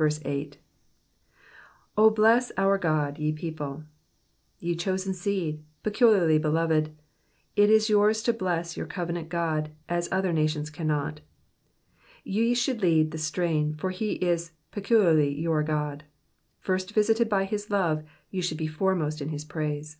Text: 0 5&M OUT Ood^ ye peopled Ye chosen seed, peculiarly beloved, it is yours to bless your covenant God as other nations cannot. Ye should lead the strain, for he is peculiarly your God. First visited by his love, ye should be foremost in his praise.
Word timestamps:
0 0.00 0.08
5&M 0.08 0.52
OUT 1.98 2.14
Ood^ 2.16 3.18
ye 3.18 3.32
peopled 3.32 3.84
Ye 4.58 4.74
chosen 4.74 5.12
seed, 5.12 5.62
peculiarly 5.82 6.38
beloved, 6.38 6.96
it 7.54 7.68
is 7.68 7.90
yours 7.90 8.22
to 8.22 8.32
bless 8.32 8.78
your 8.78 8.86
covenant 8.86 9.28
God 9.28 9.72
as 9.90 10.08
other 10.10 10.32
nations 10.32 10.70
cannot. 10.70 11.20
Ye 12.24 12.54
should 12.54 12.80
lead 12.80 13.10
the 13.10 13.18
strain, 13.18 13.74
for 13.74 13.90
he 13.90 14.12
is 14.24 14.52
peculiarly 14.70 15.38
your 15.38 15.62
God. 15.62 16.04
First 16.60 16.94
visited 16.94 17.28
by 17.28 17.44
his 17.44 17.68
love, 17.68 18.02
ye 18.30 18.40
should 18.40 18.56
be 18.56 18.66
foremost 18.68 19.20
in 19.20 19.28
his 19.28 19.44
praise. 19.44 19.98